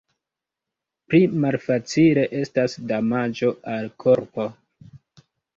[1.13, 4.49] Pli malfacile estas damaĝo al korpo.